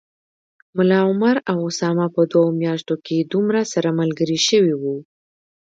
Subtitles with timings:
[0.75, 4.83] ملا عمر او اسامه په دوو میاشتو کي دومره سره ملګري شوي و